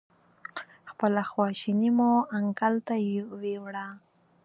خپله 0.91 1.21
خواشیني 1.31 1.89
مو 1.97 2.11
انکل 2.37 2.73
ته 2.87 2.93
ویوړه. 3.41 3.87